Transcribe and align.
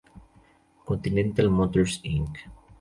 Continental 0.87 1.51
Motors, 1.61 2.01
Inc. 2.03 2.45